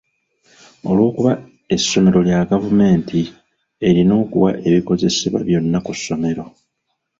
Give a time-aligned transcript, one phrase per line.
[0.89, 1.31] Olw'okuba
[1.75, 3.21] essomero lya gavumenti,
[3.87, 6.45] erina okuwa ebikozesebwa byonna ku ssomero.